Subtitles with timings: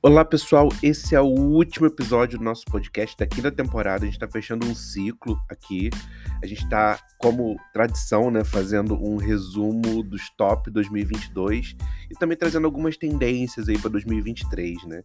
[0.00, 0.68] Olá, pessoal.
[0.80, 4.04] Esse é o último episódio do nosso podcast da quinta temporada.
[4.04, 5.90] A gente está fechando um ciclo aqui.
[6.40, 11.74] A gente está, como tradição, né, fazendo um resumo dos top 2022
[12.10, 15.00] e também trazendo algumas tendências aí para 2023, né?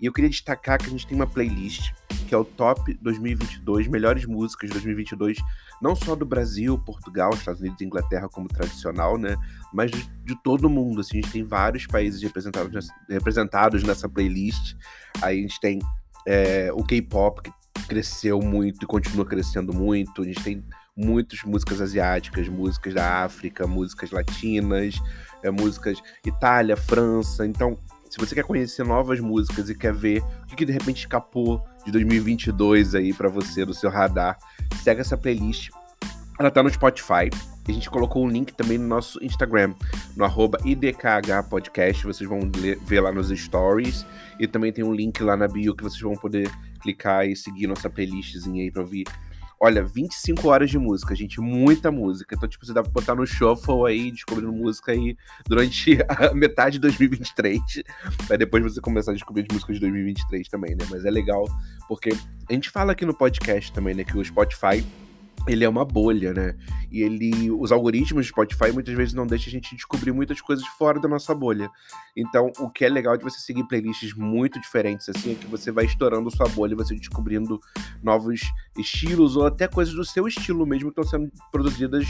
[0.00, 1.92] E eu queria destacar que a gente tem uma playlist
[2.32, 5.36] que é o Top 2022, melhores músicas de 2022,
[5.82, 9.36] não só do Brasil, Portugal, Estados Unidos e Inglaterra como tradicional, né?
[9.70, 14.08] Mas de, de todo mundo, assim, a gente tem vários países representados nessa, representados nessa
[14.08, 14.74] playlist.
[15.20, 15.78] Aí a gente tem
[16.26, 17.52] é, o K-pop, que
[17.86, 20.22] cresceu muito e continua crescendo muito.
[20.22, 20.64] A gente tem
[20.96, 24.94] muitas músicas asiáticas, músicas da África, músicas latinas,
[25.42, 27.46] é, músicas Itália, França.
[27.46, 27.78] Então,
[28.08, 31.64] se você quer conhecer novas músicas e quer ver o que, que de repente escapou
[31.84, 34.38] de 2022 aí para você no seu radar,
[34.82, 35.70] segue essa playlist.
[36.38, 37.30] Ela tá no Spotify.
[37.66, 39.72] A gente colocou um link também no nosso Instagram,
[40.16, 42.04] no arroba IDKHpodcast.
[42.04, 44.04] Vocês vão ler, ver lá nos stories.
[44.38, 46.50] E também tem um link lá na bio que vocês vão poder
[46.82, 49.04] clicar e seguir nossa playlistzinha aí pra ouvir
[49.64, 52.34] Olha, 25 horas de música, gente, muita música.
[52.34, 56.72] Então, tipo, você dá pra botar no shuffle aí, descobrindo música aí durante a metade
[56.72, 57.60] de 2023.
[58.26, 60.84] Pra depois você começar a descobrir as músicas de 2023 também, né?
[60.90, 61.44] Mas é legal,
[61.86, 62.10] porque
[62.50, 64.84] a gente fala aqui no podcast também, né, que o Spotify
[65.48, 66.54] ele é uma bolha, né?
[66.90, 70.66] E ele, os algoritmos do Spotify muitas vezes não deixam a gente descobrir muitas coisas
[70.66, 71.70] fora da nossa bolha.
[72.16, 75.72] Então, o que é legal de você seguir playlists muito diferentes assim é que você
[75.72, 77.60] vai estourando sua bolha, você descobrindo
[78.02, 78.40] novos
[78.78, 82.06] estilos ou até coisas do seu estilo mesmo que estão sendo produzidas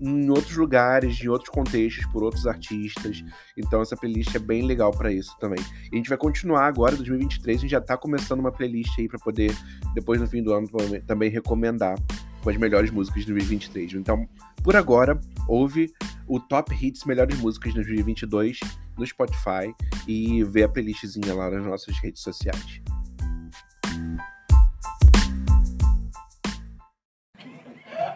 [0.00, 3.22] em outros lugares, em outros contextos, por outros artistas.
[3.56, 5.62] Então essa playlist é bem legal para isso também.
[5.92, 9.06] E a gente vai continuar agora, 2023, a gente já tá começando uma playlist aí
[9.06, 9.54] para poder
[9.94, 10.68] depois no fim do ano
[11.06, 11.96] também recomendar
[12.42, 13.94] com as melhores músicas de 2023.
[13.94, 14.28] Então,
[14.62, 15.92] por agora, ouve
[16.26, 18.60] o Top Hits Melhores Músicas de 2022
[18.96, 19.74] no Spotify
[20.06, 22.80] e vê a playlistzinha lá nas nossas redes sociais.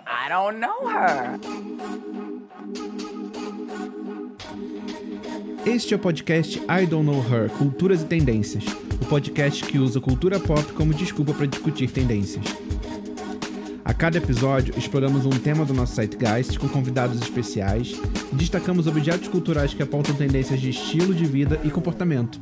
[0.07, 1.39] I don't know her.
[5.67, 8.65] Este é o podcast I Don't Know Her Culturas e Tendências
[9.05, 12.45] o podcast que usa cultura pop como desculpa para discutir tendências.
[13.85, 18.01] A cada episódio, exploramos um tema do nosso Zeitgeist com convidados especiais
[18.33, 22.41] e destacamos objetos culturais que apontam tendências de estilo de vida e comportamento.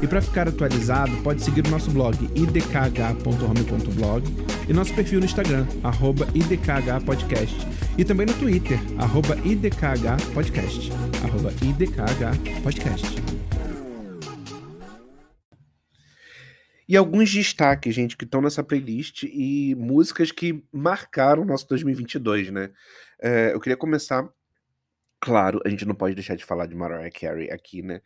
[0.00, 4.24] E para ficar atualizado, pode seguir o nosso blog idkh.home.blog
[4.68, 7.66] e nosso perfil no Instagram, arroba idkhpodcast,
[7.98, 10.92] e também no Twitter, arroba idkhpodcast,
[11.24, 13.39] arroba idkhpodcast.
[16.90, 22.50] E alguns destaques, gente, que estão nessa playlist e músicas que marcaram o nosso 2022,
[22.50, 22.72] né?
[23.22, 24.28] É, eu queria começar.
[25.20, 28.00] Claro, a gente não pode deixar de falar de Mariah Carey aqui, né?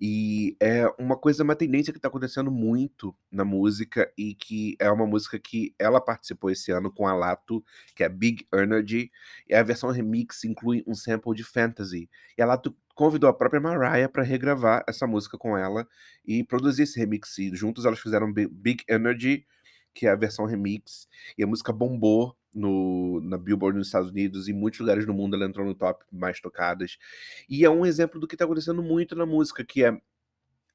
[0.00, 4.88] E é uma coisa, uma tendência que tá acontecendo muito na música e que é
[4.88, 9.10] uma música que ela participou esse ano com a Lato, que é Big Energy,
[9.48, 12.08] e a versão remix inclui um sample de Fantasy.
[12.36, 15.86] E a Lato convidou a própria Mariah para regravar essa música com ela
[16.26, 17.38] e produzir esse remix.
[17.38, 19.46] E juntos elas fizeram Big Energy,
[19.94, 21.06] que é a versão remix,
[21.38, 25.14] e a música bombou no, na Billboard nos Estados Unidos e em muitos lugares do
[25.14, 26.98] mundo ela entrou no top mais tocadas.
[27.48, 29.96] E é um exemplo do que está acontecendo muito na música, que é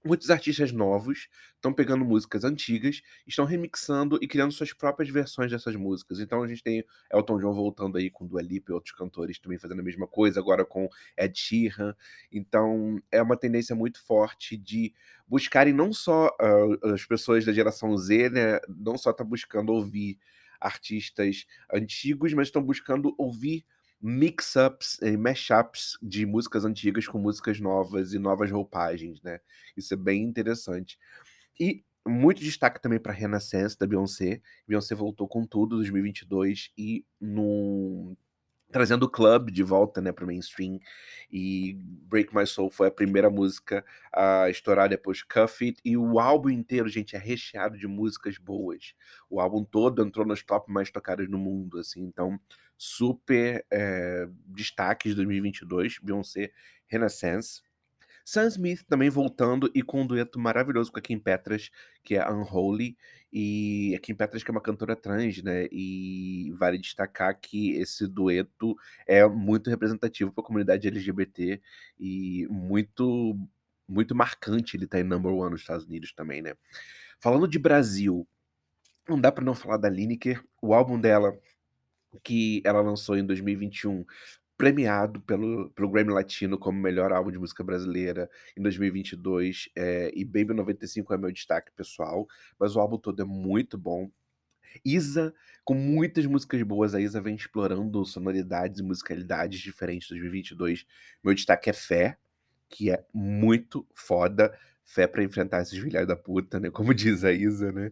[0.05, 5.75] Muitos artistas novos estão pegando músicas antigas, estão remixando e criando suas próprias versões dessas
[5.77, 6.19] músicas.
[6.19, 9.57] Então a gente tem Elton John voltando aí com Dua Lipa e outros cantores também
[9.57, 11.95] fazendo a mesma coisa, agora com Ed Sheeran.
[12.29, 14.93] Então é uma tendência muito forte de
[15.25, 20.19] buscarem não só uh, as pessoas da geração Z, né, não só tá buscando ouvir
[20.59, 23.65] artistas antigos, mas estão buscando ouvir
[24.03, 29.39] mix-ups e mashups de músicas antigas com músicas novas e novas roupagens, né?
[29.77, 30.99] Isso é bem interessante.
[31.57, 34.41] E muito destaque também para Renaissance da Beyoncé.
[34.67, 38.17] Beyoncé voltou com tudo em 2022 e no
[38.73, 40.79] trazendo o club de volta, né, para mainstream.
[41.31, 41.75] E
[42.09, 46.49] Break My Soul foi a primeira música a estourar depois Cuff It e o álbum
[46.49, 48.95] inteiro, gente, é recheado de músicas boas.
[49.29, 52.01] O álbum todo entrou nos top mais tocados no mundo, assim.
[52.01, 52.39] Então,
[52.77, 56.51] super é, destaques de 2022, Beyoncé,
[56.87, 57.61] Renaissance.
[58.25, 61.69] Sam Smith também voltando e com um dueto maravilhoso com a Kim Petras,
[62.03, 62.97] que é Unholy.
[63.31, 65.67] E a Kim Petras que é uma cantora trans, né?
[65.71, 68.77] E vale destacar que esse dueto
[69.07, 71.61] é muito representativo para a comunidade LGBT
[71.99, 73.37] e muito
[73.87, 76.53] muito marcante ele tá em number one nos Estados Unidos também, né?
[77.19, 78.27] Falando de Brasil,
[79.07, 80.43] não dá para não falar da Lineker.
[80.61, 81.37] O álbum dela
[82.23, 84.05] que ela lançou em 2021
[84.57, 90.23] premiado pelo pelo Grammy Latino como melhor álbum de música brasileira em 2022, eh, e
[90.23, 92.27] Baby 95 é meu destaque pessoal,
[92.59, 94.09] mas o álbum todo é muito bom.
[94.85, 95.33] Isa,
[95.63, 100.85] com muitas músicas boas, a Isa vem explorando sonoridades e musicalidades diferentes em 2022.
[101.23, 102.17] Meu destaque é Fé,
[102.69, 104.57] que é muito foda.
[104.85, 107.91] Fé pra enfrentar esses filhas da puta, né, como diz a Isa, né.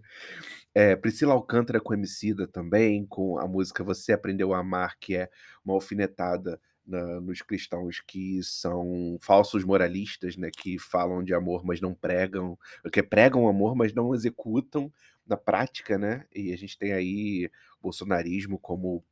[0.76, 5.30] Eh, Priscila Alcântara com Emicida também, com a música Você Aprendeu a Amar, que é
[5.66, 11.82] uma alfinetada na nos cristãos que são falsos moralistas, né, que falam de amor, mas
[11.82, 12.58] não pregam,
[12.92, 14.92] que pregam amor, mas não executam
[15.28, 16.26] na prática, né.
[16.36, 17.50] E a gente tem aí
[17.82, 19.04] bolsonarismo como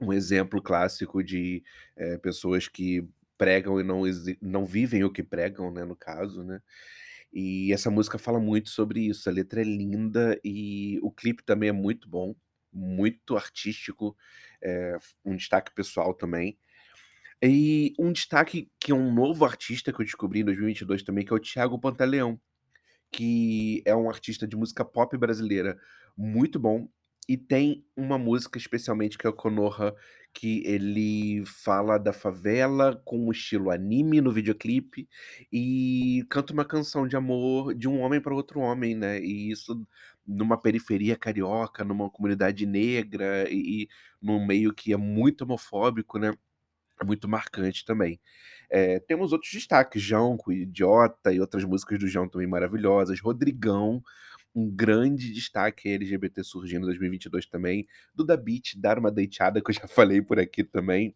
[0.00, 1.62] um exemplo clássico de,
[1.96, 3.06] eh, pessoas que
[3.38, 4.02] pregam e não
[4.40, 6.60] não vivem o que pregam, né, no caso, né.
[7.32, 11.68] E essa música fala muito sobre isso, a letra é linda e o clipe também
[11.70, 12.34] é muito bom,
[12.72, 14.16] muito artístico,
[14.62, 16.58] eh, um destaque pessoal também.
[17.42, 21.32] E um destaque que é um novo artista que eu descobri em 2022 também, que
[21.32, 22.40] é o Thiago Pantaleão,
[23.12, 25.78] que é um artista de música pop brasileira
[26.16, 26.88] muito bom,
[27.28, 29.94] e tem uma música especialmente que é o Konoha,
[30.34, 35.08] que ele fala da favela com um estilo anime no videoclipe,
[35.52, 39.86] e canta uma canção de amor de um homem para outro homem, né, e isso
[40.26, 43.88] numa periferia carioca, numa comunidade negra e e
[44.20, 46.32] num meio que é muito homofóbico, né,
[47.00, 48.20] é muito marcante também.
[48.70, 54.02] Eh, temos outros destaques, Jão Idiota e outras músicas do Jão também maravilhosas, Rodrigão,
[54.54, 59.74] um grande destaque LGBT surgindo em 2022 também, Duda Beat, Dar uma Deitada, que eu
[59.74, 61.14] já falei por aqui também,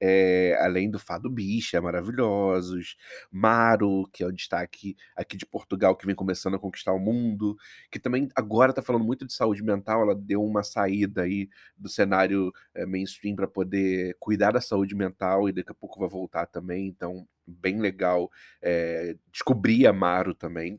[0.00, 2.96] eh, além do Fado Bicha, maravilhosos,
[3.30, 7.56] Maro, que é o destaque aqui de Portugal, que vem começando a conquistar o mundo,
[7.90, 11.88] que também agora tá falando muito de saúde mental, ela deu uma saída aí do
[11.88, 16.46] cenário, eh, mainstream pra poder cuidar da saúde mental e daqui a pouco vai voltar
[16.46, 18.30] também, então bem legal,
[18.62, 20.78] eh, descobrir a Maro também.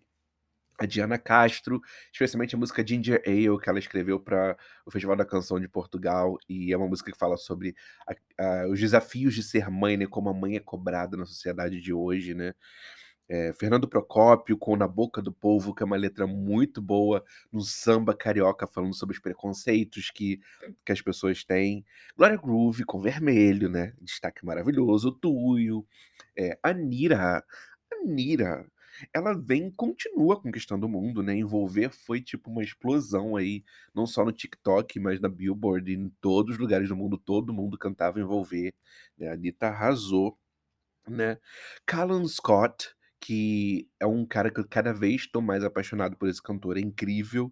[0.82, 1.82] A Diana Castro,
[2.14, 6.38] especialmente a música Ginger Ale, que ela escreveu para o Festival da Canção de Portugal,
[6.48, 7.76] e é uma música que fala sobre
[8.08, 8.16] a
[8.64, 11.94] a os desafios de ser mãe, né, como a mãe é cobrada na sociedade de
[11.94, 12.54] hoje, né.
[13.30, 17.62] Eh, Fernando Procópio com Na Boca do Povo, que é uma letra muito boa, no
[17.62, 20.40] samba carioca, falando sobre os preconceitos que
[20.86, 21.86] que as pessoas têm.
[22.18, 25.12] Glória Groove com Vermelho, né, destaque maravilhoso.
[25.14, 25.86] Tuyo,
[26.38, 27.44] eh, Anira,
[27.94, 28.66] Anira,
[29.14, 33.64] ela vem continua conquistando o mundo, né, Envolver foi tipo uma explosão aí,
[33.94, 37.78] não só no TikTok, mas na Billboard, em todos os lugares do mundo, todo mundo
[37.78, 38.74] cantava Envolver,
[39.18, 40.38] né, a Anitta arrasou,
[41.08, 41.38] né.
[41.86, 42.90] Callum Scott,
[43.22, 46.82] que é um cara que eu cada vez tô mais apaixonado por esse cantor, é
[46.82, 47.52] incrível,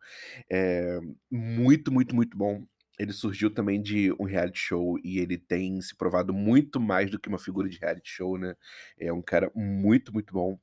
[0.52, 1.00] eh,
[1.32, 2.66] muito, muito, muito bom.
[3.00, 7.20] Ele surgiu também de um reality show e ele tem se provado muito mais do
[7.20, 8.56] que uma figura de reality show, né,
[9.00, 10.60] é um cara muito, muito bom.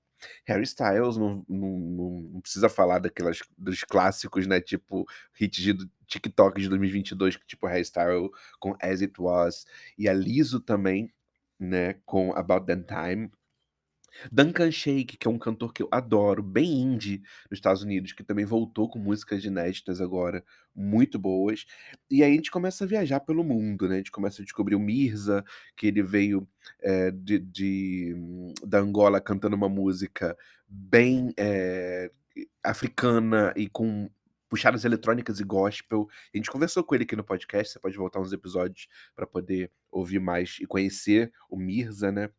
[0.46, 1.78] Harry Styles não não
[2.32, 7.66] não precisa falar daquelas dos clássicos, né, tipo hit de TikTok de 2022, que tipo
[7.66, 9.66] Harry Styles com As It Was,
[9.98, 11.12] e a Lizzo também,
[11.58, 13.30] né, com About That Time.
[14.32, 18.24] Duncan Sheik, que é um cantor que eu adoro, bem indie, nos Estados Unidos, que
[18.24, 20.44] também voltou com músicas inéditas agora,
[20.74, 21.64] muito boas.
[22.10, 24.74] E aí a gente começa a viajar pelo mundo, né, a gente começa a descobrir
[24.76, 25.44] o Mirza,
[25.76, 26.46] que ele veio,
[26.82, 28.14] eh, de de
[28.66, 30.36] da Angola cantando uma música
[30.68, 32.10] bem, eh,
[32.64, 34.08] africana e com
[34.54, 36.08] puxadas eletrônicas e gospel.
[36.32, 39.68] A gente conversou com ele aqui no podcast, você pode voltar uns episódios pra poder
[39.90, 42.30] ouvir mais e conhecer o Mirza, né.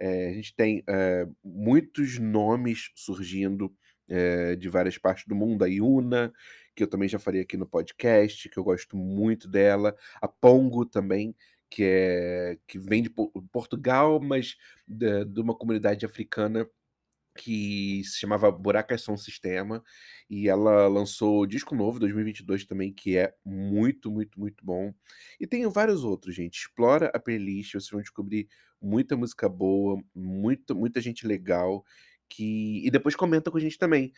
[0.00, 3.72] Eh, a gente tem, eh, muitos nomes surgindo,
[4.08, 6.32] eh, de várias partes do mundo, a Yuna,
[6.74, 10.84] que eu também já falei aqui no podcast, que eu gosto muito dela, a Pongo
[10.84, 11.36] também,
[11.70, 14.56] que é que vem de Po Portugal, mas
[14.88, 16.68] da de uma comunidade africana
[17.40, 19.82] que se chamava Buracas Som Sistema,
[20.28, 24.92] e ela lançou disco novo 2022 também, que é muito, muito, muito bom.
[25.40, 28.46] E tem vários outros, gente, explora a playlist, vocês vão descobrir
[28.80, 31.82] muita música boa, muita muita gente legal,
[32.28, 34.12] que e depois comenta com a gente também,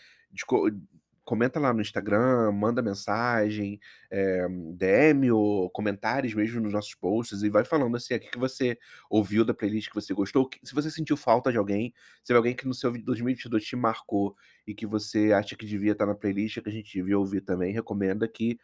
[1.25, 7.51] comenta lá no Instagram, manda mensagem, eh, DM ou comentários mesmo nos nossos posts e
[7.51, 10.91] vai falando, assim, o que que você ouviu da playlist que você gostou, se você
[10.91, 14.37] sentiu falta de alguém, se teve alguém que no seu 2022 te marcou
[14.67, 17.73] e que você acha que devia estar na playlist, que a gente devia ouvir também,
[17.73, 18.59] recomenda que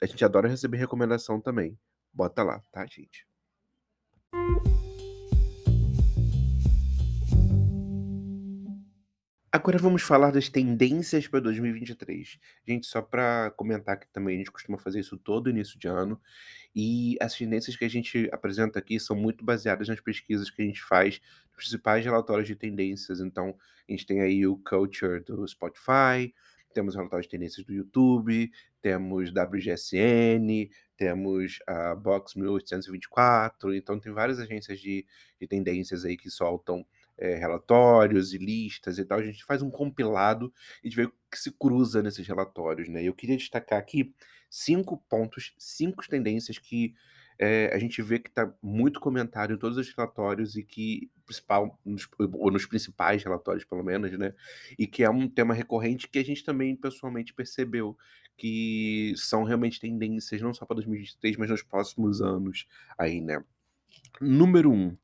[0.00, 1.78] a gente adora receber recomendação também.
[2.12, 3.26] Bota lá, tá, gente?
[9.64, 12.38] Agora vamos falar das tendências para 2023.
[12.68, 16.20] Gente, só para comentar que também a gente costuma fazer isso todo início de ano,
[16.76, 20.66] e as tendências que a gente apresenta aqui são muito baseadas nas pesquisas que a
[20.66, 23.20] gente faz, nos principais relatórios de tendências.
[23.20, 23.56] Então,
[23.88, 26.34] a gente tem aí o Culture do Spotify,
[26.74, 28.52] temos relatórios de tendências do YouTube,
[28.82, 35.06] temos WGSN, temos a Box 1824, então tem várias agências de,
[35.40, 36.84] de tendências aí que soltam
[37.18, 39.18] é, relatórios e listas e tal.
[39.18, 40.52] A gente faz um compilado
[40.82, 43.02] e vê o que se cruza nesses relatórios, né?
[43.02, 44.14] Eu queria destacar aqui
[44.50, 46.94] cinco pontos, cinco tendências que
[47.38, 51.78] é, a gente vê que está muito comentário em todos os relatórios e que principal
[51.84, 54.34] nos, ou nos principais relatórios pelo menos, né?
[54.78, 57.96] E que é um tema recorrente que a gente também pessoalmente percebeu
[58.36, 62.66] que são realmente tendências não só para 2023, mas nos próximos anos
[62.98, 63.42] aí, né?
[64.20, 64.96] Número um,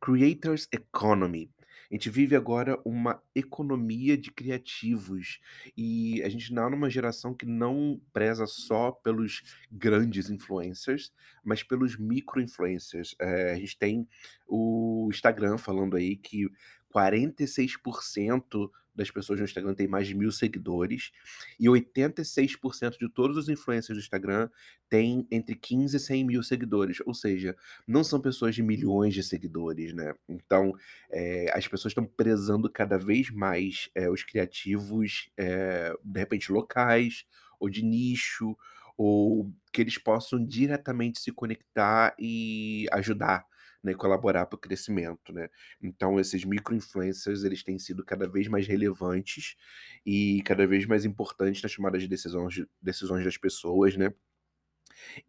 [0.00, 1.50] Creators Economy.
[1.90, 5.40] A gente vive agora uma economia de criativos
[5.76, 9.42] e a gente está numa geração que não preza só pelos
[9.72, 13.14] grandes influencers, mas pelos micro-influencers.
[13.18, 14.06] É, a gente tem
[14.46, 16.50] o Instagram falando aí que
[16.94, 21.12] 46% das pessoas no Instagram têm mais de mil seguidores
[21.58, 24.50] e 86% de todos os influencers do Instagram
[24.90, 29.22] têm entre 15 e 100 mil seguidores, ou seja, não são pessoas de milhões de
[29.22, 30.14] seguidores, né?
[30.28, 30.74] Então,
[31.10, 37.24] é, as pessoas estão prezando cada vez mais é, os criativos, é, de repente, locais
[37.60, 38.56] ou de nicho,
[38.96, 43.46] ou que eles possam diretamente se conectar e ajudar
[43.82, 45.48] né, colaborar para o crescimento, né?
[45.82, 49.56] Então esses micro-influencers, eles têm sido cada vez mais relevantes
[50.04, 54.12] e cada vez mais importantes nas tomadas de decisões, decisões das pessoas, né?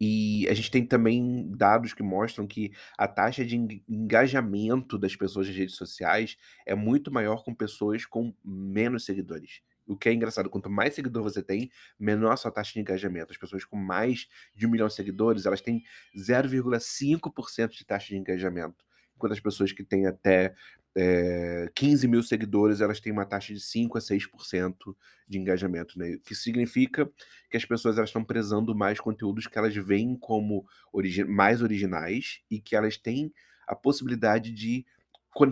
[0.00, 3.56] E a gente tem também dados que mostram que a taxa de
[3.88, 9.60] engajamento das pessoas nas redes sociais é muito maior com pessoas com menos seguidores.
[9.86, 13.32] O que é engraçado, quanto mais seguidor você tem, menor a sua taxa de engajamento.
[13.32, 15.82] As pessoas com mais de um milhão de seguidores, elas têm
[16.16, 18.84] 0,5% de taxa de engajamento.
[19.16, 20.54] Enquanto as pessoas que têm até
[20.96, 24.96] é, 15 mil seguidores, elas têm uma taxa de 5 a 6%
[25.28, 26.18] de engajamento, né?
[26.24, 27.10] Que significa
[27.50, 32.40] que as pessoas elas estão prezando mais conteúdos que elas veem como origi mais originais
[32.50, 33.32] e que elas têm
[33.66, 34.84] a possibilidade de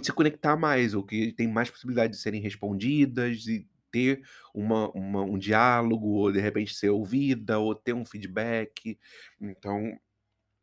[0.02, 4.22] se conectar mais, ou que tem mais possibilidade de serem respondidas e ter
[4.54, 8.98] uma, uma, um diálogo, ou de repente ser ouvida, ou ter um feedback.
[9.40, 9.98] Então,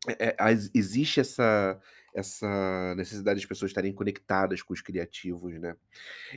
[0.08, 0.36] é, é,
[0.74, 1.80] existe essa,
[2.14, 5.76] essa necessidade das pessoas estarem conectadas com os criativos, né?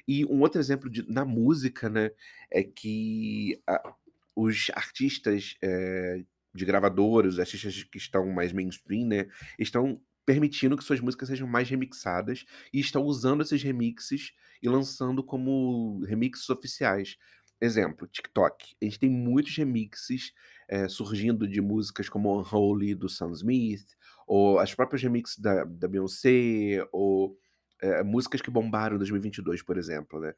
[0.08, 2.12] E um outro exemplo de, na música, né,
[2.51, 3.93] é que a,
[4.36, 9.27] os artistas é, de gravadoras, os artistas que estão mais mainstream, né,
[9.58, 14.32] estão permitindo que suas músicas sejam mais remixadas e estão usando esses remixes
[14.62, 17.18] e lançando como remixes oficiais.
[17.60, 18.76] Exemplo, TikTok.
[18.80, 20.32] A gente tem muitos remixes
[20.68, 23.88] é, surgindo de músicas como Unholy do Sam Smith,
[24.28, 27.36] ou as próprias remixes da, da Beyoncé, ou
[27.82, 30.20] é, músicas que bombaram em 2022, por exemplo.
[30.20, 30.36] Né?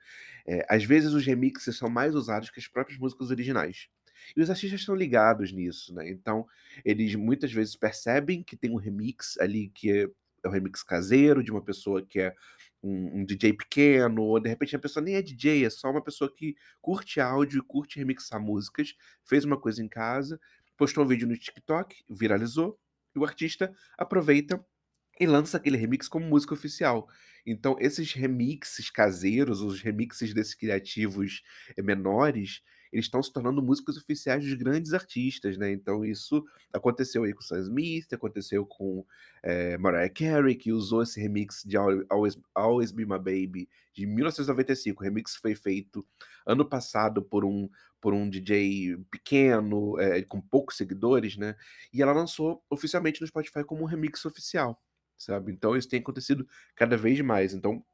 [0.48, 3.90] É, às vezes os remixes são mais usados que as próprias músicas originais.
[4.36, 6.10] E os artistas estão ligados nisso, né?
[6.10, 6.48] Então,
[6.84, 10.08] eles muitas vezes percebem que tem um remix ali que é,
[10.44, 12.36] é um remix caseiro de uma pessoa que é
[12.84, 16.04] um, um, DJ pequeno, ou de repente a pessoa nem é DJ, é só uma
[16.04, 20.40] pessoa que curte áudio e curte remixar músicas, fez uma coisa em casa,
[20.78, 22.80] postou um vídeo no TikTok, viralizou,
[23.16, 24.64] e o artista aproveita
[25.20, 27.08] e lança aquele remix como música oficial.
[27.46, 31.44] Então, esses remixes caseiros, os remixes desses criativos
[31.78, 32.62] eh, menores,
[32.92, 35.72] eles estão se tornando músicos oficiais dos grandes artistas, né?
[35.72, 39.06] Então isso aconteceu aí com Sam Smith, aconteceu com
[39.42, 45.02] é, Mariah Carey, que usou esse remix de Always, Always Be My Baby de 1995.
[45.02, 46.06] O remix foi feito
[46.46, 47.70] ano passado por um
[48.02, 51.56] por um DJ pequeno, é, com poucos seguidores, né?
[51.94, 54.82] E ela lançou oficialmente no Spotify como um remix oficial,
[55.16, 55.52] sabe?
[55.52, 57.54] Então isso tem acontecido cada vez mais.
[57.54, 57.86] Então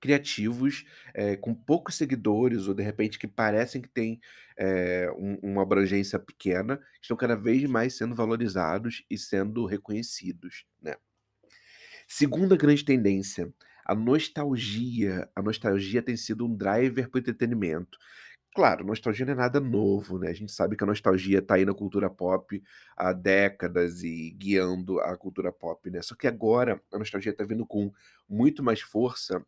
[0.00, 0.84] criativos,
[1.14, 4.20] eh, com poucos seguidores ou de repente que parecem que têm,
[4.58, 10.96] eh, um uma abrangência pequena, estão cada vez mais sendo valorizados e sendo reconhecidos, né.
[12.08, 13.52] Segunda grande tendência,
[13.84, 15.28] a nostalgia.
[15.34, 17.98] A nostalgia tem sido um driver para o entretenimento.
[18.54, 21.64] Claro, nostalgia não é nada novo, né, a gente sabe que a nostalgia está aí
[21.64, 22.62] na cultura pop
[22.96, 27.66] há décadas e guiando a cultura pop, né, só que agora a nostalgia está vindo
[27.66, 27.92] com
[28.28, 29.44] muito mais força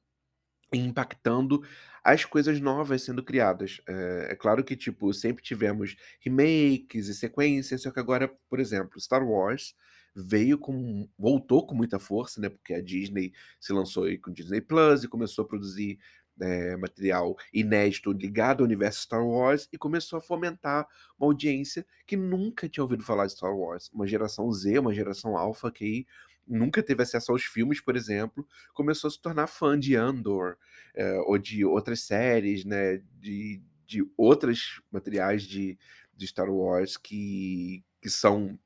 [0.73, 1.63] impactando
[2.05, 3.81] as coisas novas sendo criadas.
[3.89, 9.01] É, é claro que, tipo, sempre tivemos remakes e sequências, só que agora, por exemplo,
[9.01, 9.75] Star Wars
[10.15, 11.09] veio com.
[11.19, 12.49] voltou com muita força, né?
[12.49, 15.99] Porque a Disney se lançou aí com Disney Plus e começou a produzir
[16.41, 20.87] eh, material inédito ligado ao universo Star Wars e começou a fomentar
[21.19, 23.91] uma audiência que nunca tinha ouvido falar de Star Wars.
[23.93, 26.07] Uma geração Z, uma geração alfa que
[26.49, 30.57] nunca teve acesso aos filmes, por exemplo, começou a se tornar fã de Andor,
[30.95, 35.79] eh, ou de outras séries, né, de de outros materiais de
[36.17, 38.59] de Star Wars que que são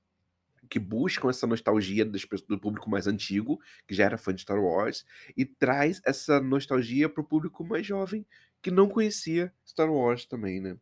[0.71, 5.05] que buscam essa nostalgia do público mais antigo, que já era fã de Star Wars,
[5.37, 8.27] e traz essa nostalgia para o público mais jovem,
[8.63, 10.77] que não conhecia Star Wars também, né.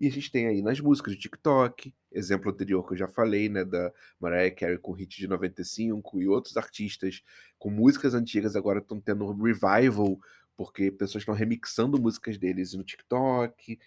[0.00, 3.48] E a gente tem aí nas músicas de TikTok, exemplo anterior que eu já falei,
[3.48, 7.22] né, da Mariah Carey com hit de 95 e outros artistas
[7.58, 10.18] com músicas antigas agora estão tendo um revival,
[10.56, 13.78] porque pessoas estão remixando músicas deles no TikTok.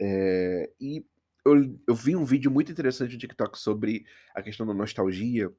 [0.00, 1.04] Eh, e
[1.44, 4.04] eu eu vi um vídeo muito interessante no TikTok sobre
[4.34, 5.52] a questão da nostalgia,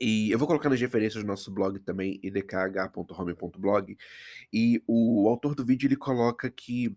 [0.00, 3.96] e eu vou colocar nas referências do nosso blog também, idkh.home.blog,
[4.52, 6.96] e o autor do vídeo ele coloca que,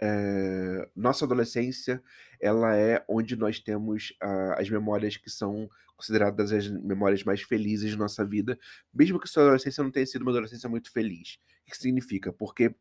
[0.00, 2.02] eh, nossa adolescência,
[2.40, 7.90] ela é onde nós temos a as memórias que são consideradas as memórias mais felizes
[7.90, 8.58] de nossa vida,
[8.94, 11.38] mesmo que sua adolescência não tenha sido uma adolescência muito feliz.
[11.66, 12.32] O que significa?
[12.32, 12.74] Porque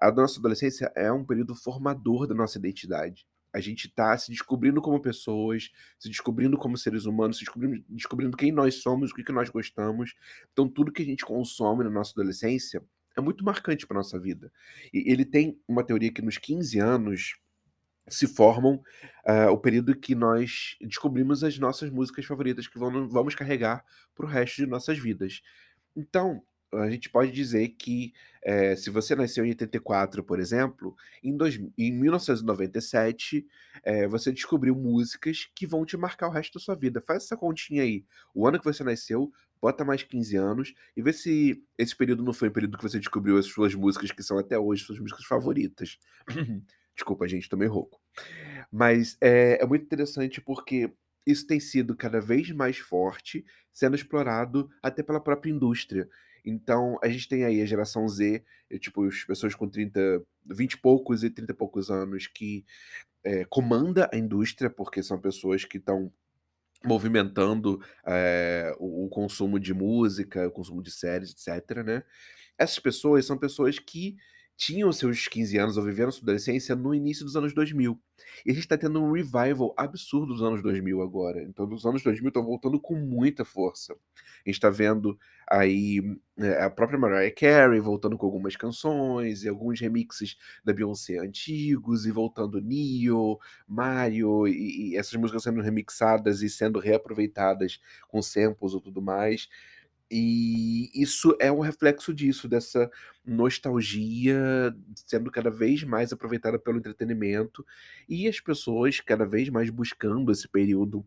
[0.00, 3.26] a nossa adolescência é um período formador da nossa identidade.
[3.52, 8.36] A gente tá se descobrindo como pessoas, se descobrindo como seres humanos, se descobrindo descobrindo
[8.36, 10.14] quem nós somos, o que que nós gostamos.
[10.52, 12.82] Então tudo que a gente consome na nossa adolescência
[13.16, 14.52] é muito marcante para nossa vida.
[14.92, 17.36] E ele tem uma teoria que nos 15 anos
[18.08, 18.82] se formam,
[19.24, 24.26] ah, o período que nós descobrimos as nossas músicas favoritas que vão vamos carregar para
[24.26, 25.40] o resto de nossas vidas.
[25.96, 26.42] Então,
[26.72, 31.60] a gente pode dizer que, eh, se você nasceu em 84, por exemplo, em dois
[31.78, 33.46] em 1997,
[33.84, 37.00] eh, você descobriu músicas que vão te marcar o resto da sua vida.
[37.00, 38.04] Faz essa continha aí,
[38.34, 39.32] o ano que você nasceu,
[39.64, 42.98] bota mais 15 anos e vê se esse período não foi o período que você
[42.98, 45.96] descobriu as suas músicas que são até hoje suas músicas favoritas.
[46.94, 47.98] Desculpa gente, tô meio rouco.
[48.70, 50.92] Mas, eh, é muito interessante porque
[51.26, 53.42] isso tem sido cada vez mais forte,
[53.72, 56.10] sendo explorado até pela própria indústria.
[56.44, 58.44] Então, a gente tem aí a geração Z,
[58.78, 62.66] tipo, as pessoas com 30 20 e poucos e 30 e poucos anos que,
[63.24, 66.12] eh, comanda a indústria, porque são pessoas que estão
[66.84, 72.02] movimentando, eh, o o consumo de música, o consumo de séries, etcétera, né.
[72.58, 74.16] Essas pessoas são pessoas que
[74.56, 77.98] tinham seus 15 anos ou viveram sua adolescência no início dos anos 2000.
[78.46, 81.42] E a gente tá tendo um revival absurdo dos anos 2000 agora.
[81.42, 83.94] Então os anos 2000 estão voltando com muita força.
[84.46, 85.18] A gente tá vendo
[85.50, 86.00] aí,
[86.38, 92.06] eh, a própria Mariah Carey voltando com algumas canções e alguns remixes da Beyoncé antigos,
[92.06, 98.74] e voltando Ne-Yo, Mario, e e essas músicas sendo remixadas e sendo reaproveitadas com samples
[98.74, 99.48] ou tudo mais.
[100.10, 102.90] E isso é um reflexo disso, dessa
[103.26, 107.64] nostalgia sendo cada vez mais aproveitada pelo entretenimento,
[108.08, 111.04] e as pessoas cada vez mais buscando esse período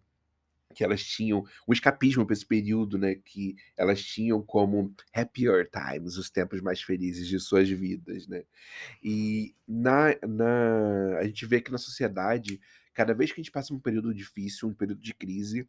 [0.76, 6.18] que elas tinham o escapismo para esse período, né, que elas tinham como happier times,
[6.18, 8.44] os tempos mais felizes de suas vidas, né.
[9.04, 12.60] E na na a gente vê que na sociedade,
[12.94, 15.68] cada vez que a gente passa um período difícil, um período de crise,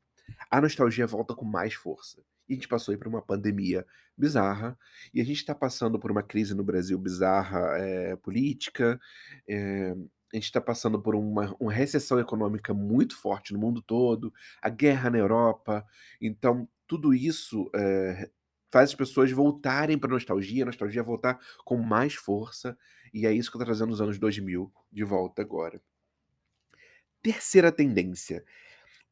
[0.51, 2.23] a nostalgia volta com mais força.
[2.49, 4.77] E a gente passou aí por uma pandemia bizarra,
[5.15, 9.01] e a gente tá passando por uma crise no Brasil bizarra, eh, política,
[9.49, 9.95] eh,
[10.33, 14.33] a gente tá passando por uma uma recessão econômica muito forte no mundo todo,
[14.63, 15.85] a guerra na Europa,
[16.21, 18.31] então tudo isso, eh,
[18.73, 22.77] faz as pessoas voltarem pra nostalgia, a nostalgia voltar com mais força,
[23.15, 25.81] e é isso que tá trazendo os anos 2000 de volta agora.
[27.23, 28.45] Terceira tendência,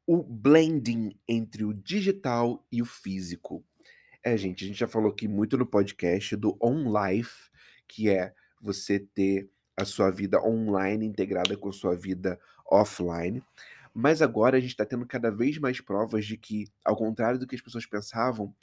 [0.07, 3.65] o blending entre o digital e o físico.
[4.23, 7.51] É, gente, a gente já falou aqui muito no podcast do on life,
[7.89, 13.43] que é você ter a sua vida online integrada com a sua vida offline,
[13.93, 17.47] mas agora a gente tá tendo cada vez mais provas de que, ao contrário do
[17.47, 18.55] que as pessoas pensavam,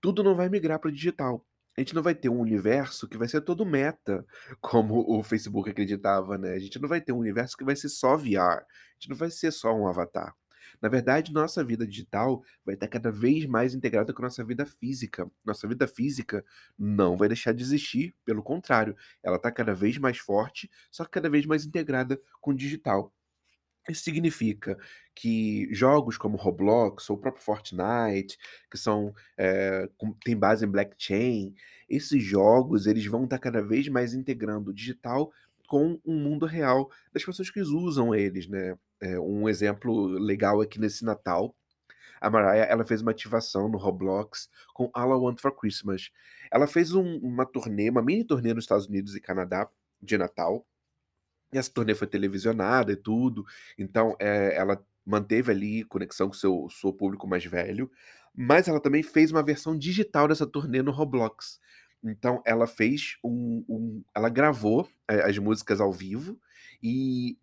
[0.00, 1.44] tudo não vai migrar para o digital.
[1.76, 4.24] A gente não vai ter um universo que vai ser todo meta,
[4.60, 7.88] como o Facebook acreditava, né, a gente não vai ter um universo que vai ser
[7.88, 8.66] só VR, a
[8.98, 10.34] gente não vai ser só um avatar.
[10.80, 15.30] Na verdade, nossa vida digital vai estar cada vez mais integrada com nossa vida física.
[15.44, 16.44] Nossa vida física
[16.78, 21.10] não vai deixar de existir, pelo contrário, ela tá cada vez mais forte, só que
[21.10, 23.12] cada vez mais integrada com o digital.
[23.88, 24.76] Isso significa
[25.14, 28.36] que jogos como Roblox ou o próprio Fortnite,
[28.68, 29.14] que são,
[29.96, 31.54] com tem base em blockchain,
[31.88, 35.32] esses jogos eles vão estar cada vez mais integrando o digital
[35.66, 38.76] com o mundo real das pessoas que usam eles, né.
[39.00, 41.54] Eh, um exemplo legal é que nesse Natal,
[42.20, 46.10] a Mariah ela fez uma ativação no Roblox com All I Want for Christmas.
[46.50, 49.68] Ela fez um- uma turnê, uma mini turnê nos Estados Unidos e Canadá
[50.02, 50.66] de Natal.
[51.52, 53.44] E essa turnê foi televisionada e tudo.
[53.78, 57.90] Então, é, ela manteve ali conexão com seu, seu público mais velho.
[58.34, 61.58] Mas ela também fez uma versão digital dessa turnê no Roblox.
[62.04, 63.64] Então, ela fez um.
[63.68, 66.38] um- ela gravou é, as músicas ao vivo
[66.82, 67.38] e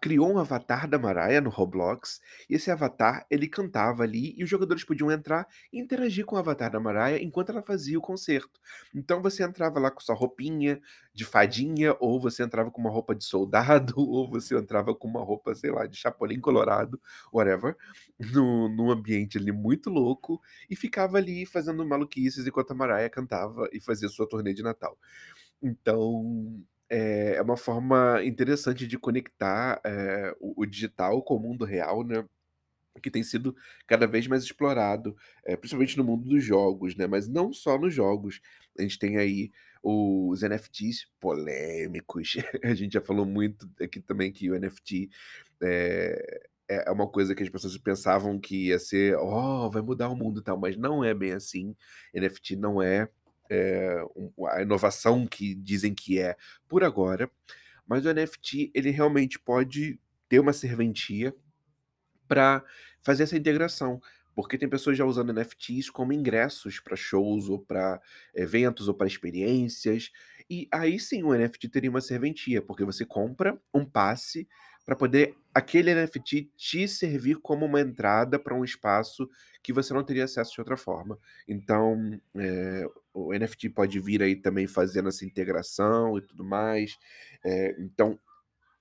[0.00, 2.20] criou um avatar da Mariah no Roblox.
[2.48, 6.38] E esse avatar, ele cantava ali e os jogadores podiam entrar e interagir com o
[6.38, 8.58] avatar da Mariah enquanto ela fazia o concerto.
[8.94, 10.80] Então, você entrava lá com sua roupinha
[11.12, 15.22] de fadinha, ou você entrava com uma roupa de soldado, ou você entrava com uma
[15.22, 17.00] roupa, sei lá, de chapolim colorado,
[17.32, 17.76] whatever,
[18.18, 23.68] no, num ambiente ali muito louco, e ficava ali fazendo maluquices enquanto a Mariah cantava
[23.72, 24.98] e fazia sua turnê de Natal.
[25.62, 31.64] Então, é é uma forma interessante de conectar é, o, o digital com o mundo
[31.64, 32.24] real, né?
[33.02, 33.54] que tem sido
[33.86, 37.94] cada vez mais explorado, eh, principalmente no mundo dos jogos, né, mas não só nos
[37.94, 38.40] jogos.
[38.78, 39.50] A gente tem aí
[39.82, 42.36] os NFTs polêmicos.
[42.64, 45.10] A gente já falou muito aqui também que o NFT
[45.62, 50.16] é é uma coisa que as pessoas pensavam que ia ser: "Oh, vai mudar o
[50.16, 51.76] mundo e tal", mas não é bem assim.
[52.14, 53.08] NFT não é,
[54.16, 56.36] um a inovação que dizem que é
[56.68, 57.30] por agora,
[57.86, 61.34] mas o NFT ele realmente pode ter uma serventia
[62.28, 62.64] para
[63.02, 64.00] fazer essa integração.
[64.34, 68.00] Porque tem pessoas já usando NFTs como ingressos para shows ou para
[68.34, 70.10] eventos ou para experiências.
[70.50, 74.46] E aí sim o NFT teria uma serventia, porque você compra um passe
[74.84, 79.28] para poder aquele NFT te servir como uma entrada para um espaço
[79.62, 81.18] que você não teria acesso de outra forma.
[81.48, 86.98] Então, eh, o NFT pode vir aí também fazendo essa integração e tudo mais.
[87.44, 88.18] Eh, então,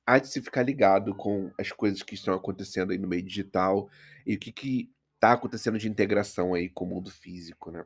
[0.05, 3.89] há de se ficar ligado com as coisas que estão acontecendo aí no meio digital
[4.25, 7.85] e o que que tá acontecendo de integração aí com o mundo físico, né.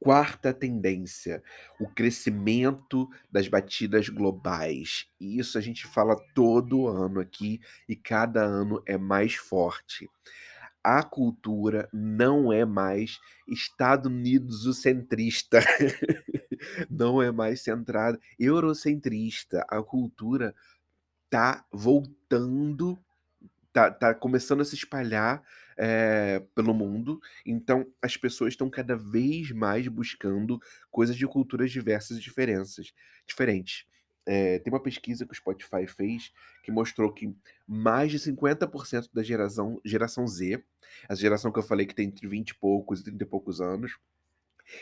[0.00, 1.40] Quarta tendência,
[1.78, 5.06] o crescimento das batidas globais.
[5.20, 10.10] E isso a gente fala todo ano aqui e cada ano é mais forte.
[10.84, 15.60] A cultura não é mais Estados Unidos-centrista,
[16.90, 19.64] não é mais centrada eurocentrista.
[19.68, 20.54] A cultura
[21.30, 22.98] tá voltando,
[23.72, 25.42] tá tá começando a se espalhar,
[25.78, 32.18] eh, pelo mundo, então as pessoas estão cada vez mais buscando coisas de culturas diversas
[32.18, 32.92] e diferenças
[33.26, 33.86] diferentes.
[34.26, 36.32] Eh, tem uma pesquisa que o Spotify fez,
[36.62, 37.34] que mostrou que
[37.66, 40.62] mais de 50% da geração geração Z,
[41.08, 43.60] essa geração que eu falei que tem entre 20 e poucos e 30 e poucos
[43.60, 43.98] anos,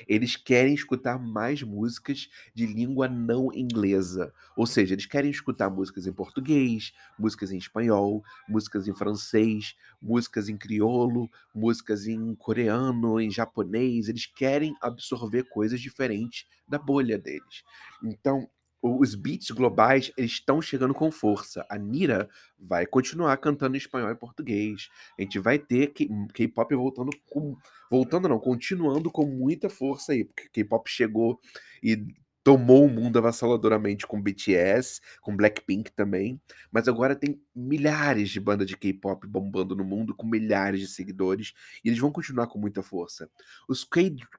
[0.06, 4.32] eles querem escutar mais músicas de língua não inglesa.
[4.56, 10.48] Ou seja, eles querem escutar músicas em português, músicas em espanhol, músicas em francês, músicas
[10.48, 14.08] em crioulo, músicas em coreano, em japonês.
[14.08, 17.64] Eles querem absorver coisas diferentes da bolha deles.
[18.02, 18.48] Então,
[18.82, 21.66] os beats globais, eles estão chegando com força.
[21.68, 24.88] A Nira vai continuar cantando em espanhol e português.
[25.18, 27.56] A gente vai ter K- K-pop voltando com
[27.90, 31.40] voltando não, continuando com muita força aí, porque K-pop chegou
[31.82, 32.06] e
[32.42, 36.40] tomou o mundo avassaladoramente com BTS, com Blackpink também,
[36.72, 41.52] mas agora tem milhares de bandas de K-pop bombando no mundo, com milhares de seguidores,
[41.84, 43.30] e eles vão continuar com muita força.
[43.68, 43.84] Os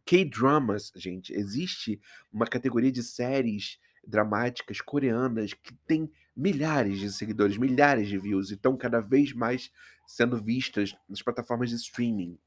[0.05, 2.01] K-dramas, gente, existe
[2.31, 8.55] uma categoria de séries dramáticas coreanas que tem milhares de seguidores, milhares de views, e
[8.55, 9.71] estão cada vez mais
[10.07, 12.37] sendo vistas nas plataformas de streaming.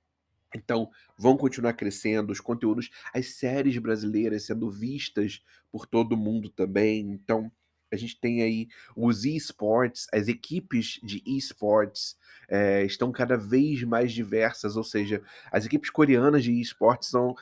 [0.54, 0.88] Então,
[1.18, 7.00] vão continuar crescendo os conteúdos, as séries brasileiras sendo vistas por todo mundo também.
[7.10, 7.50] Então,
[7.92, 12.16] a gente tem aí os esportes, as equipes de esportes
[12.48, 17.34] eh, estão cada vez mais diversas, ou seja, as equipes coreanas de esportes são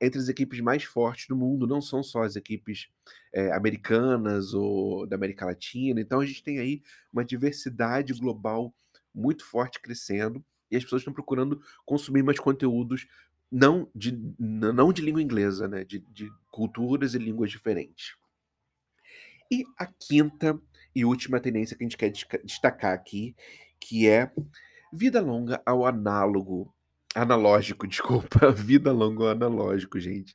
[0.00, 2.88] entre as equipes mais fortes do mundo, não são só as equipes
[3.32, 6.00] eh, americanas ou da América Latina.
[6.00, 6.82] Então, a gente tem aí
[7.12, 8.74] uma diversidade global
[9.14, 13.06] muito forte crescendo e as pessoas estão procurando consumir mais conteúdos
[13.50, 15.84] não de, não de língua inglesa, né?
[15.84, 18.16] De, de culturas e línguas diferentes.
[19.50, 20.60] E a quinta
[20.94, 23.34] e última tendência que a gente quer destacar aqui,
[23.80, 24.30] que é
[24.92, 26.74] vida longa ao análogo.
[27.14, 28.50] Analógico, desculpa.
[28.52, 30.34] Vida longa ao analógico, gente.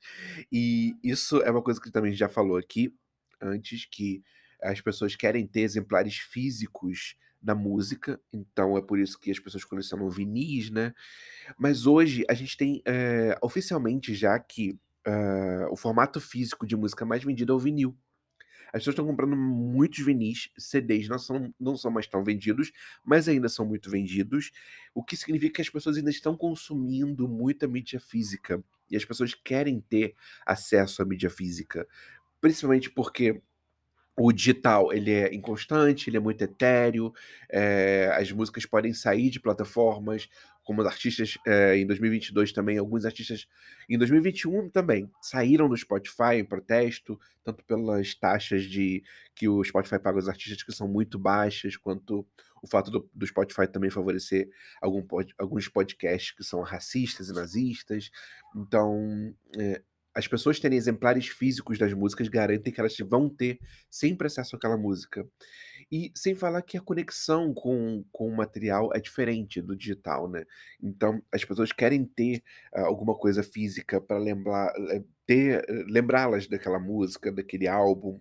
[0.51, 2.93] E isso é uma coisa que também já falou aqui
[3.41, 4.23] antes, que
[4.61, 9.65] as pessoas querem ter exemplares físicos da música, então é por isso que as pessoas
[9.65, 10.93] colecionam vinis, né?
[11.57, 17.05] Mas hoje a gente tem eh, oficialmente já que ah, o formato físico de música
[17.05, 17.97] mais vendido é o vinil.
[18.73, 22.71] As pessoas estão comprando muitos vinis, CDs não são, não são mais tão vendidos,
[23.05, 24.51] mas ainda são muito vendidos,
[24.95, 28.63] o que significa que as pessoas ainda estão consumindo muita mídia física.
[28.89, 31.87] E as pessoas querem ter acesso à mídia física,
[32.41, 33.41] principalmente porque
[34.15, 37.13] o digital ele é inconstante, ele é muito etéreo,
[37.49, 40.29] é, as músicas podem sair de plataformas,
[40.63, 43.47] como os artistas é, em 2022 também, alguns artistas
[43.89, 49.03] em 2021 também saíram do Spotify em protesto, tanto pelas taxas de
[49.35, 52.25] que o Spotify paga aos artistas que são muito baixas, quanto
[52.61, 54.49] o fato do, do Spotify também favorecer
[54.81, 55.05] algum
[55.37, 58.09] alguns podcasts que são racistas e nazistas.
[58.55, 59.81] Então, é,
[60.15, 64.77] as pessoas terem exemplares físicos das músicas garantem que elas vão ter sempre acesso àquela
[64.77, 65.27] música.
[65.91, 70.45] E sem falar que a conexão com, com o material é diferente do digital, né?
[70.81, 72.43] Então, as pessoas querem ter
[72.75, 78.19] uh, alguma coisa física para lembrar, eh, ter, eh, lembrá-las daquela música, daquele álbum.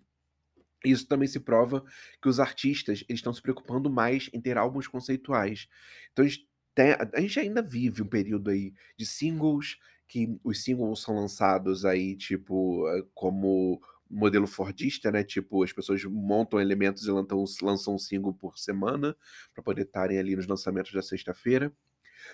[0.85, 1.85] Isso também se prova
[2.20, 5.68] que os artistas eles estão se preocupando mais em ter álbuns conceituais.
[6.12, 9.77] Então, a gente, tem, a gente ainda vive um período aí de singles,
[10.09, 13.81] que os singles são lançados aí, tipo, eh, como
[14.12, 15.25] modelo fordista, né?
[15.25, 19.16] Tipo, as pessoas montam elementos e lançam, lançam um single por semana
[19.55, 21.72] para poder estarem ali nos lançamentos da sexta-feira.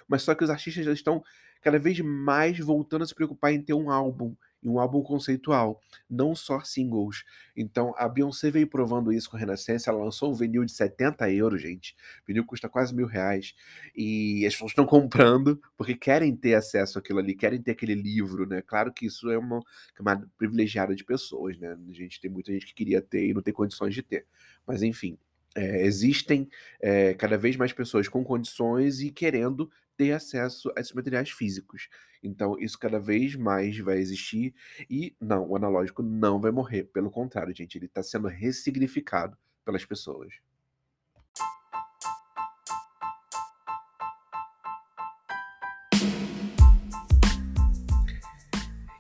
[0.07, 1.23] Mas só que os artistas já estão
[1.63, 5.81] cada vez mais voltando a se preocupar em ter um álbum, e um álbum conceitual,
[6.09, 7.25] não só singles.
[7.57, 11.31] Então a Beyoncé veio provando isso com a Renascença, ela lançou um vinil de 70
[11.31, 11.95] euros, gente.
[12.23, 13.55] O vinil custa quase mil reais.
[13.95, 18.47] E as pessoas estão comprando porque querem ter acesso àquilo ali, querem ter aquele livro,
[18.47, 18.63] né?
[18.63, 19.61] Claro que isso é uma
[19.95, 21.77] camada privilegiada de pessoas, né?
[21.89, 24.27] A gente tem muita gente que queria ter e não tem condições de ter.
[24.67, 25.19] Mas enfim,
[25.55, 26.49] é, existem
[26.81, 31.89] é, cada vez mais pessoas com condições e querendo ter acesso a esses materiais físicos.
[32.23, 34.55] Então, isso cada vez mais vai existir
[34.89, 36.85] e não, o analógico não vai morrer.
[36.85, 40.33] Pelo contrário, gente, ele está sendo ressignificado pelas pessoas.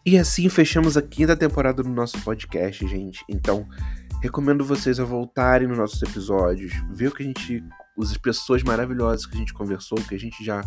[0.09, 3.23] E assim fechamos a quinta temporada do nosso podcast, gente.
[3.29, 3.68] Então,
[4.23, 7.62] recomendo vocês a voltarem nos nossos episódios, ver o que a gente
[7.99, 10.62] as pessoas maravilhosas que a gente conversou, que a gente já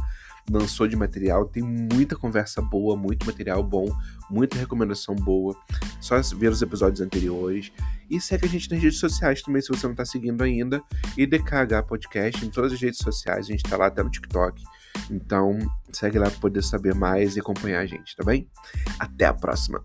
[0.48, 1.46] lançou de material.
[1.46, 3.88] Tem muita conversa boa, muito material bom,
[4.30, 5.56] muita recomendação boa.
[6.00, 7.72] Só ver os episódios anteriores.
[8.12, 10.84] E segue a gente nas redes sociais também, se você não está seguindo ainda.
[11.18, 13.48] E DKH Podcast em todas as redes sociais.
[13.48, 14.62] A gente está lá até no TikTok.
[15.10, 15.58] Então,
[15.92, 18.50] segue lá para poder saber mais e acompanhar a gente, tá bem?
[19.00, 19.84] Até a próxima!